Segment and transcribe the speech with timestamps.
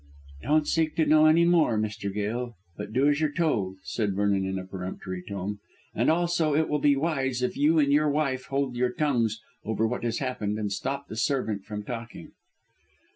[0.41, 2.11] "Don't seek to know any more, Mr.
[2.11, 5.59] Gail, but do as you are told," said Vernon in a peremptory tone,
[5.93, 9.85] "and also it will be wise if you and your wife hold your tongues over
[9.85, 12.31] what has happened and stop the servant from talking."